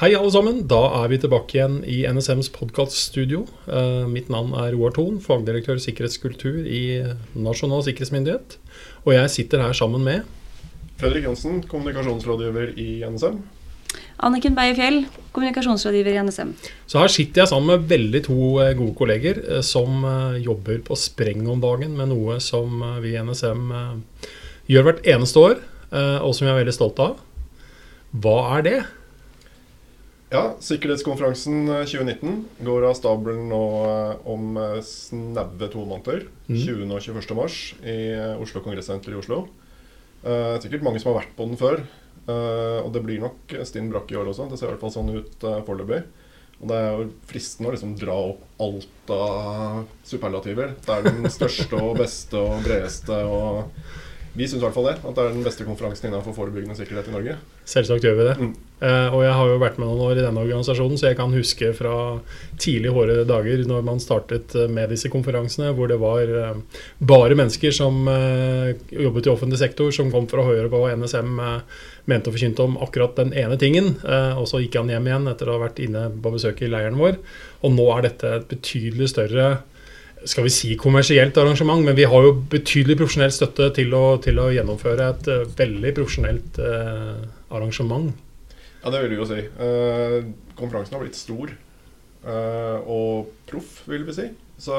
[0.00, 0.62] Hei, alle sammen.
[0.64, 3.42] Da er vi tilbake igjen i NSMs podkaststudio.
[3.66, 7.02] Uh, mitt navn er Roar Thon, fagdirektør sikkerhetskultur i
[7.36, 8.54] Nasjonal sikkerhetsmyndighet.
[9.04, 10.22] Og jeg sitter her sammen med
[11.02, 13.42] Fredrik Jensen, kommunikasjonsrådgiver i NSM.
[14.24, 14.96] Anniken Beyer Fjell,
[15.36, 16.54] kommunikasjonsrådgiver i NSM.
[16.88, 20.06] Så her sitter jeg sammen med veldig to eh, gode kolleger eh, som
[20.40, 23.68] jobber på spreng om dagen med noe som vi i NSM
[24.64, 25.60] gjør hvert eneste år,
[26.24, 27.20] og som vi er veldig stolt av.
[28.16, 28.78] Hva er det?
[30.30, 36.28] Ja, Sikkerhetskonferansen 2019 eh, går av stabelen nå eh, om eh, snaue to måneder.
[36.46, 36.60] Mm.
[36.60, 36.84] 20.
[36.86, 37.34] og 21.
[37.34, 37.96] mars i
[38.38, 39.48] Oslo Kongressenter i Oslo.
[40.20, 41.80] Uh, sikkert mange som har vært på den før.
[42.28, 44.50] Uh, og det blir nok stinn brakk i år også.
[44.50, 46.02] Det ser i hvert fall sånn ut uh, foreløpig.
[46.60, 50.74] Og det er jo fristende å liksom dra opp alt av superlativer.
[50.84, 53.72] Det er den største og beste og bredeste og
[54.32, 54.98] vi syns i hvert fall det.
[55.02, 57.36] At det er den beste konferansen innenfor forebyggende sikkerhet i Norge.
[57.68, 58.34] Selvsagt gjør vi det.
[58.38, 58.52] Mm.
[58.80, 61.34] Uh, og jeg har jo vært med noen år i denne organisasjonen, så jeg kan
[61.34, 61.94] huske fra
[62.62, 67.36] tidlig hårde dager når man startet eh, med disse konferansene, hvor det var uh, bare
[67.36, 71.42] mennesker som uh, jobbet i offentlig sektor, som kom for å høre på hva NSM
[72.08, 73.92] mente og forkynte om akkurat den ene tingen.
[74.02, 76.98] og så gikk han hjem igjen etter å ha vært inne på besøk i leiren
[76.98, 77.20] vår.
[77.62, 79.50] Og nå er dette et betydelig større
[80.28, 84.40] skal vi si kommersielt arrangement, men vi har jo betydelig profesjonell støtte til å, til
[84.40, 87.22] å gjennomføre et uh, veldig profesjonelt uh,
[87.56, 88.10] arrangement.
[88.82, 89.40] Ja, det vil vi jo si.
[89.60, 91.56] Uh, konferansen har blitt stor
[92.20, 94.26] og proff, vil vi si.
[94.60, 94.76] Så,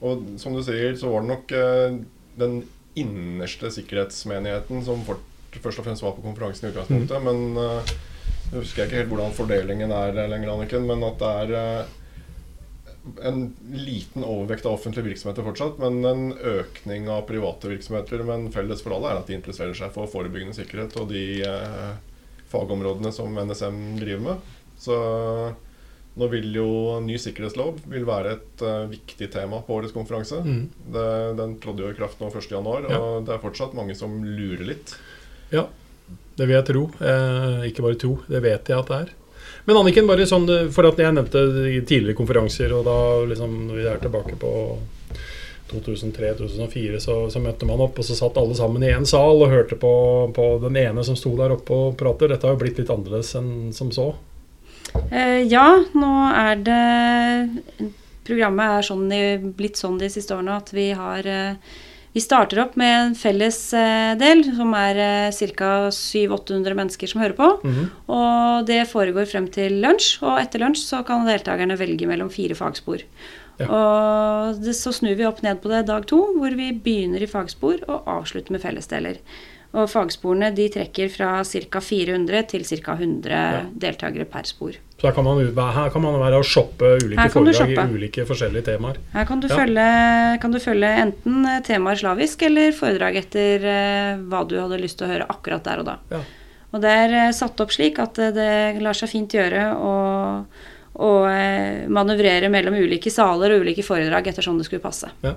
[0.00, 1.52] og som du sier, så var det nok
[2.40, 2.54] den
[2.96, 5.20] innerste sikkerhetsmenigheten som for,
[5.52, 7.12] først og fremst var på konferansen i utgangspunktet.
[7.20, 7.28] Mm.
[7.28, 7.92] Men
[8.54, 11.92] jeg husker ikke helt hvordan fordelingen er lenger, Anniken, men at det er
[13.22, 18.22] en liten overvekt av offentlige virksomheter fortsatt, men en økning av private virksomheter.
[18.26, 21.92] Men felles for alle er at de interesserer seg for forebyggende sikkerhet og de eh,
[22.52, 24.48] fagområdene som NSM driver med.
[24.82, 24.96] Så
[26.12, 26.68] nå vil jo
[27.00, 30.42] ny sikkerhetslov vil være et uh, viktig tema på årets konferanse.
[30.44, 30.66] Mm.
[30.92, 31.06] Det,
[31.38, 32.98] den trådde jo i kraft nå 1.1, ja.
[32.98, 34.92] og det er fortsatt mange som lurer litt.
[35.52, 35.66] Ja,
[36.36, 36.84] det vil jeg tro.
[37.00, 39.14] Eh, ikke bare tro, det vet jeg at det er.
[39.64, 41.44] Men Anniken, bare sånn, for at jeg nevnte
[41.86, 42.96] tidligere konferanser, og da
[43.30, 44.52] liksom, vi er tilbake på
[45.72, 49.52] 2003-2004, så, så, møtte man opp, og så satt alle sammen i én sal og
[49.52, 49.92] hørte på,
[50.34, 52.32] på, den ene som sto der oppe og prater.
[52.32, 54.10] Dette har jo blitt litt annerledes enn som så?
[54.92, 56.82] Uh, ja, nå er det
[58.22, 59.08] Programmet er sånn,
[59.58, 61.72] blitt sånn de siste årene at vi har uh,
[62.12, 65.70] vi starter opp med en felles eh, del, som er eh, ca.
[65.88, 67.48] 700-800 mennesker som hører på.
[67.64, 67.86] Mm -hmm.
[68.06, 72.54] Og det foregår frem til lunsj, og etter lunsj så kan deltakerne velge mellom fire
[72.54, 73.00] fagspor.
[73.58, 73.66] Ja.
[73.68, 77.26] Og det, så snur vi opp ned på det dag to, hvor vi begynner i
[77.26, 79.16] fagspor og avslutter med fellesdeler.
[79.72, 81.80] Og fagsporene de trekker fra ca.
[81.80, 82.96] 400 til ca.
[82.98, 83.62] 100 ja.
[83.84, 84.76] deltakere per spor.
[85.00, 88.66] Så her kan man, her kan man være og shoppe ulike foredrag i ulike forskjellige
[88.68, 89.00] temaer.
[89.14, 89.56] Her kan du, ja.
[89.58, 89.86] følge,
[90.44, 95.08] kan du, følge, enten temaer slavisk eller foredrag etter uh, hva du hadde lyst til
[95.08, 95.96] å høre akkurat der og da.
[96.12, 96.20] Ja.
[96.72, 98.52] Og det er uh, satt opp slik at det
[98.84, 99.96] lar seg fint gjøre å,
[101.00, 101.10] å
[101.96, 105.10] manøvrere mellom ulike saler og ulike foredrag etter sånn det skulle passe.
[105.24, 105.34] Ja.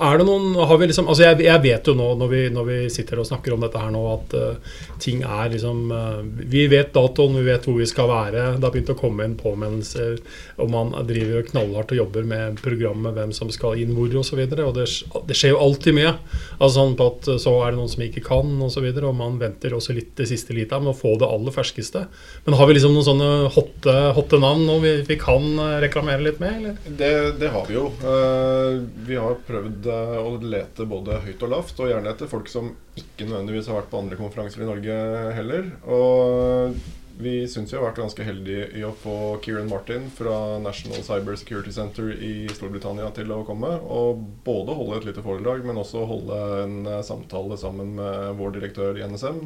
[0.00, 2.68] Er det noen har vi liksom, altså jeg, jeg vet jo nå når vi, når
[2.68, 6.66] vi, sitter og snakker om dette her nå, at uh, ting er liksom uh, Vi
[6.72, 8.46] vet datoen, vi vet hvor vi skal være.
[8.56, 10.18] Det har begynt å komme inn påminnelser.
[10.60, 14.40] Og man driver knallhardt og jobber med programmet, hvem som skal inn hvor osv.
[14.40, 14.88] Og, så og det,
[15.30, 16.14] det, skjer jo alltid mye.
[16.58, 18.80] Altså sånn på at så er det noen som ikke kan osv.
[18.80, 21.28] Og, så videre, og man venter også litt det siste lita med å få det
[21.28, 22.06] aller ferskeste.
[22.46, 26.24] Men har vi liksom noen sånne hotte, hotte navn nå vi, vi, kan eh, reklamere
[26.24, 26.56] litt med?
[26.60, 26.78] Eller?
[26.86, 27.12] Det,
[27.42, 27.90] det har vi jo.
[28.00, 32.72] Uh, vi har prøvd å lete både høyt og lavt, og gjerne etter folk som
[32.98, 34.96] ikke nødvendigvis har vært på andre konferanser i Norge
[35.36, 35.70] heller.
[35.90, 36.80] Og
[37.20, 41.36] vi syns vi har vært ganske heldige i å få Kieran Martin fra National Cyber
[41.36, 43.74] Security Center i Storbritannia til å komme.
[43.84, 48.56] Og både holde et lite foredrag, men også holde en eh, samtale sammen med vår
[48.56, 49.42] direktør i NSM.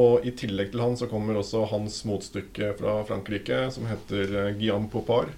[0.00, 4.54] Og i tillegg til han så kommer også hans motstykke fra Frankrike, som heter eh,
[4.56, 5.36] Guillaume Popard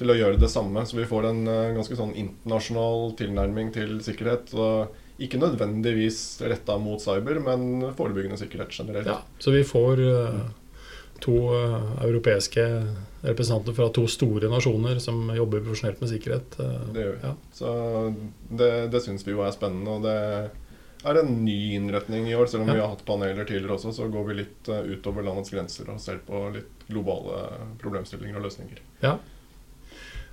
[0.00, 0.84] til å gjøre det samme.
[0.88, 4.54] Så vi får en uh, ganske sånn internasjonal tilnærming til sikkerhet.
[4.56, 9.10] Og ikke nødvendigvis retta mot cyber, men forebyggende sikkerhet generelt.
[9.10, 10.40] Ja, så vi får uh,
[11.20, 12.64] to uh, europeiske
[13.20, 16.56] representanter fra to store nasjoner som jobber profesjonelt med sikkerhet.
[16.94, 17.20] det gjør vi.
[17.26, 17.34] Ja.
[17.52, 17.74] Så
[18.48, 19.98] det, det syns vi jo er spennende.
[19.98, 22.48] og det er en ny innretning i år.
[22.48, 22.78] Selv om ja.
[22.78, 26.24] vi har hatt paneler tidligere også, så går vi litt utover landets grenser og ser
[26.24, 27.44] på litt globale
[27.84, 28.80] problemstillinger og løsninger.
[29.04, 29.18] Ja,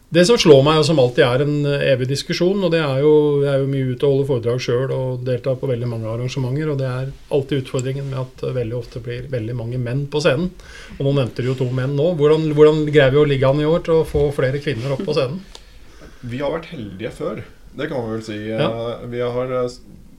[0.10, 3.12] Det som slår meg, og som alltid er en evig diskusjon, og det er jo,
[3.44, 6.72] jeg er jo mye ute og holder foredrag sjøl og deltar på veldig mange arrangementer,
[6.72, 10.48] og det er alltid utfordringen med at veldig ofte blir veldig mange menn på scenen.
[10.96, 12.08] Og nå nevnte du jo to menn nå.
[12.22, 15.04] Hvordan, hvordan greier vi å ligge an i år til å få flere kvinner opp
[15.08, 15.44] på scenen?
[16.32, 17.44] Vi har vært heldige før,
[17.78, 18.40] det kan man vel si.
[18.50, 18.72] Ja.
[19.06, 19.52] Vi har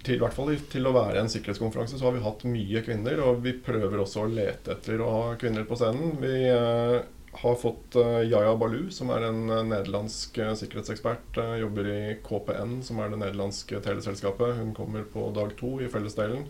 [0.06, 3.42] til, hvert fall til å være en sikkerhetskonferanse så har vi hatt mye kvinner, og
[3.44, 6.14] vi prøver også å lete etter å ha kvinner på scenen.
[6.22, 7.00] Vi eh,
[7.40, 11.38] har fått uh, Yaya Balu, som er en uh, nederlandsk uh, sikkerhetsekspert.
[11.60, 14.56] jobber i KPN, som er det nederlandske teleselskapet.
[14.58, 16.48] Hun kommer på dag to i fellesdelen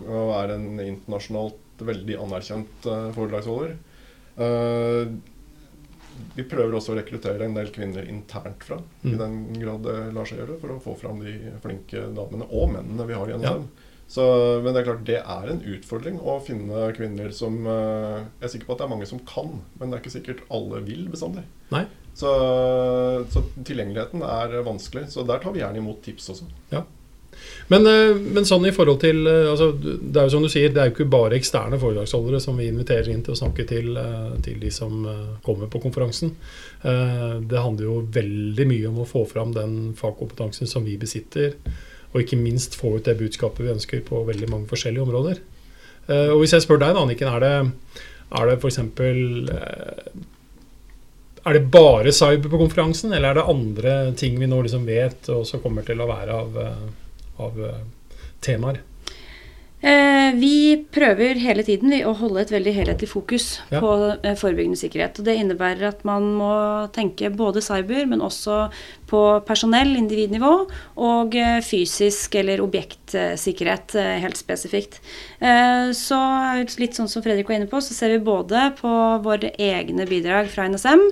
[0.00, 3.74] og er en internasjonalt veldig anerkjent foredragsholder.
[6.36, 9.10] vi prøver også å rekruttere en del kvinner internt fra, mm.
[9.12, 12.72] i den grad det lar seg gjøre, for å få fram de flinke damene og
[12.78, 13.68] mennene vi har gjennom dem.
[13.68, 13.89] Ja.
[14.10, 14.22] Så,
[14.64, 18.52] men det er klart det er en utfordring å finne kvinner som uh, Jeg er
[18.56, 21.04] sikker på at det er mange som kan, men det er ikke sikkert alle vil
[21.12, 21.44] bestandig.
[21.70, 21.84] Nei.
[22.18, 22.30] Så,
[23.30, 25.06] så tilgjengeligheten er vanskelig.
[25.12, 26.48] Så der tar vi gjerne imot tips også.
[26.72, 26.82] Ja.
[27.70, 30.74] Men, uh, men, sånn i forhold til uh, altså, Det er jo som du sier,
[30.74, 33.94] det er jo ikke bare eksterne foredragsholdere som vi inviterer inn til å snakke til,
[34.42, 35.06] til de som
[35.46, 36.34] kommer på konferansen.
[36.82, 41.54] det handler jo veldig mye om å få fram den fagkompetansen som vi besitter
[42.10, 45.40] og ikke minst få ut det budskapet vi ønsker på veldig mange forskjellige områder.
[46.10, 47.54] Uh, og Hvis jeg spør deg, da, Anniken, er det,
[48.34, 48.80] er det f.eks.
[48.82, 50.26] Uh, eh,
[51.40, 55.30] er det bare cyber på konferansen, eller er det andre ting vi nå liksom vet
[55.32, 56.86] og som kommer til å være av, eh,
[57.46, 57.62] av
[58.44, 58.82] temaer?
[59.80, 63.80] Eh, vi prøver hele tiden å holde et veldig helhetlig fokus ja.
[63.80, 65.16] på eh, forebyggende sikkerhet.
[65.16, 66.52] og Det innebærer at man må
[66.92, 68.66] tenke både cyber, men også
[69.10, 70.52] på personell, individnivå,
[71.02, 75.00] og eh, fysisk eller objektsikkerhet helt spesifikt.
[75.96, 76.16] Så
[76.78, 78.90] litt sånn som Fredrik var inne på, så ser vi både på
[79.24, 81.02] våre egne bidrag fra NSM,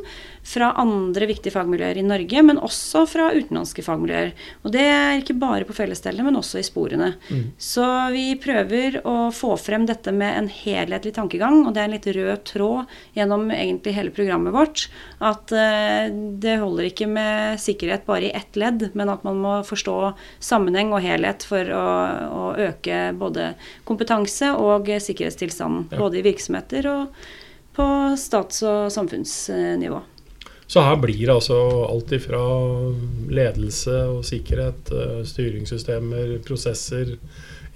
[0.49, 4.31] fra andre viktige fagmiljøer i Norge, men også fra utenlandske fagmiljøer.
[4.65, 7.11] Og det er ikke bare på fellesdelene, men også i sporene.
[7.29, 7.43] Mm.
[7.61, 7.85] Så
[8.15, 12.11] vi prøver å få frem dette med en helhetlig tankegang, og det er en litt
[12.17, 14.87] rød tråd gjennom egentlig hele programmet vårt.
[15.21, 19.97] At det holder ikke med sikkerhet bare i ett ledd, men at man må forstå
[20.45, 21.87] sammenheng og helhet for å,
[22.29, 23.53] å øke både
[23.89, 25.89] kompetanse og sikkerhetstilstanden.
[25.93, 26.03] Ja.
[26.05, 27.19] Både i virksomheter og
[27.79, 27.89] på
[28.19, 30.03] stats- og samfunnsnivå.
[30.69, 31.57] Så her blir det altså
[31.89, 32.41] alt ifra
[33.33, 37.15] ledelse og sikkerhet, eh, styringssystemer, prosesser,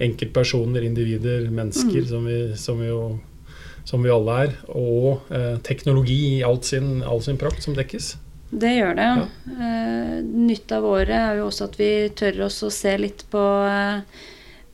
[0.03, 2.09] enkeltpersoner, individer, mennesker, mm.
[2.11, 2.99] som, vi, som, vi jo,
[3.83, 8.13] som, vi, alle er, og eh, teknologi i all sin, all sin, prakt som dekkes.
[8.53, 9.09] Det gjør det.
[9.09, 9.25] Ja.
[9.65, 13.41] Eh, nytt av året er jo også at vi tør oss å se litt på
[13.65, 14.21] eh,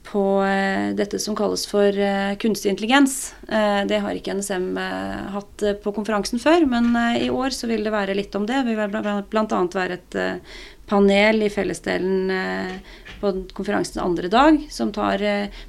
[0.10, 1.94] på eh, dette som kalles for
[2.42, 3.36] kunstig intelligens.
[3.46, 4.72] Det har ikke NSM
[5.36, 8.64] hatt på konferansen før, men i år så vil det være litt om det.
[8.66, 9.60] Det vil bl.a.
[9.76, 10.18] være et
[10.90, 12.31] panel i fellesdelen
[13.20, 15.22] på konferansens andre dag som tar,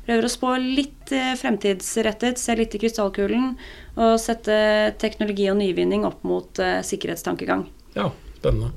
[0.07, 1.13] prøver å spå litt
[1.43, 3.51] fremtidsrettet, se litt i krystallkulen
[3.99, 4.57] og sette
[5.05, 7.67] teknologi og nyvinning opp mot sikkerhetstankegang.
[7.97, 8.73] Ja, spennende.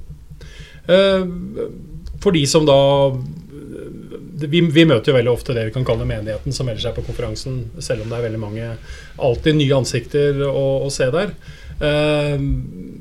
[2.24, 2.77] For de som da
[4.48, 7.06] vi, vi, møter jo veldig ofte det vi kan kalle menigheten som melder seg på
[7.07, 8.69] konferansen, selv om det er veldig mange
[9.21, 11.31] alltid nye ansikter å, å se der.
[11.81, 12.37] Uh,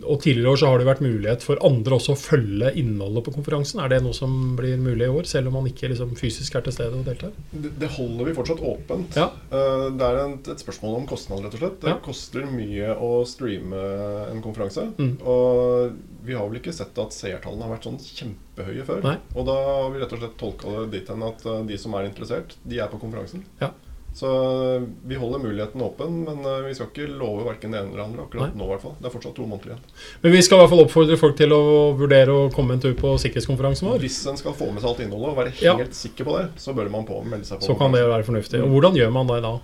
[0.02, 3.34] og Tidligere år så har det vært mulighet for andre også å følge innholdet på
[3.34, 3.82] konferansen.
[3.82, 6.66] Er det noe som blir mulig i år, selv om man ikke liksom fysisk er
[6.66, 7.34] til stede og deltar?
[7.52, 9.18] Det, holder vi fortsatt åpent.
[9.18, 9.28] Ja.
[9.52, 11.78] Uh, det er et, et, spørsmål om kostnad, rett og slett.
[11.84, 11.98] Det ja.
[12.04, 13.84] koster mye å streame
[14.30, 14.88] en konferanse.
[14.98, 15.14] Mm.
[15.26, 19.00] Og vi har vel ikke sett at seertallene har vært sånn kjempehøye før.
[19.06, 19.16] Nei.
[19.34, 21.96] Og da har vi rett og slett tolka det dit hen at eh, de som
[21.98, 23.42] er interessert, de er på konferansen.
[23.62, 23.72] Ja.
[24.14, 24.28] Så
[24.74, 28.04] eh, vi holder muligheten åpen, men eh, vi skal ikke love verken det ene eller
[28.04, 28.60] andre akkurat Nei.
[28.60, 28.66] nå.
[28.66, 28.94] I hvert fall.
[28.98, 29.84] Det er fortsatt to måneder igjen.
[30.24, 31.62] Men vi skal i hvert fall oppfordre folk til å
[31.98, 34.02] vurdere å komme en tur på sikkerhetskonferansen vår.
[34.04, 36.00] Hvis en skal få med seg alt innholdet og være helt ja.
[36.02, 37.70] sikker på det, så bør man på melde seg på.
[37.70, 38.60] Så kan det være fornuftig.
[38.66, 39.54] Og hvordan gjør man det da?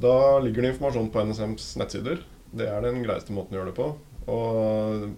[0.00, 2.22] Da ligger det informasjon på NSMs nettsider.
[2.56, 3.90] Det er den greieste måten å gjøre det på.
[4.30, 5.10] Og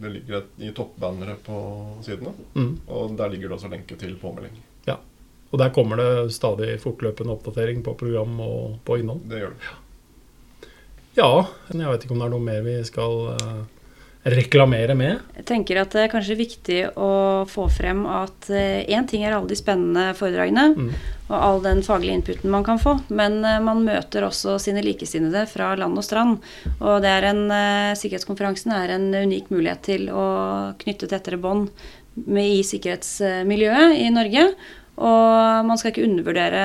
[0.00, 1.58] det ligger et, i toppbannere på
[2.06, 2.32] sidene.
[2.54, 2.72] Mm.
[2.88, 4.54] Og der ligger det også lenke til påmelding.
[5.50, 9.24] Og der kommer det stadig fortløpende oppdatering på program og på innhold.
[9.30, 9.76] Det gjør det.
[11.18, 11.34] Ja,
[11.68, 13.62] men jeg vet ikke om det er noe mer vi skal uh,
[14.30, 15.24] reklamere med?
[15.40, 17.10] Jeg tenker at det er kanskje viktig å
[17.50, 20.88] få frem at én uh, ting er alle de spennende foredragene mm.
[21.32, 25.48] og all den faglige inputen man kan få, men uh, man møter også sine likesinnede
[25.50, 26.38] fra land og strand.
[26.78, 27.42] Og det er en,
[27.98, 30.28] sikkerhetskonferansen er en unik mulighet til å
[30.78, 31.72] knytte tettere bånd
[32.38, 34.52] i sikkerhetsmiljøet i Norge.
[35.00, 36.64] Og man skal ikke undervurdere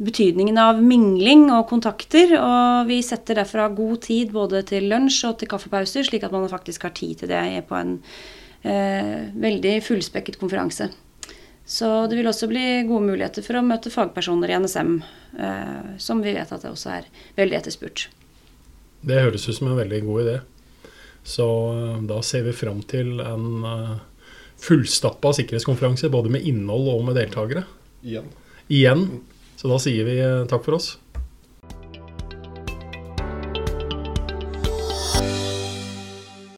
[0.00, 2.34] betydningen av mingling og kontakter.
[2.38, 6.34] Og vi setter derfor av god tid både til lunsj og til kaffepauser, slik at
[6.34, 7.98] man faktisk har tid til det på en
[8.64, 10.90] eh, veldig fullspekket konferanse.
[11.70, 14.96] Så det vil også bli gode muligheter for å møte fagpersoner i NSM,
[15.38, 18.08] eh, som vi vet at det også er veldig etterspurt.
[19.06, 20.40] Det høres ut som en veldig god idé.
[21.22, 24.00] Så eh, da ser vi fram til en uh,
[24.60, 27.64] fullstappa sikkerhetskonferanse, både med innhold og med deltakere.
[28.04, 28.28] Igjen.
[28.68, 29.06] Igjen.
[29.60, 30.94] Så da sier vi uh, takk for oss.